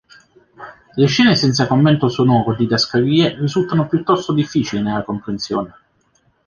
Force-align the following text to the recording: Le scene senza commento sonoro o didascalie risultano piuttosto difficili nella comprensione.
Le 0.97 1.05
scene 1.05 1.35
senza 1.35 1.67
commento 1.67 2.09
sonoro 2.09 2.53
o 2.53 2.55
didascalie 2.55 3.35
risultano 3.35 3.87
piuttosto 3.87 4.33
difficili 4.33 4.81
nella 4.81 5.03
comprensione. 5.03 5.75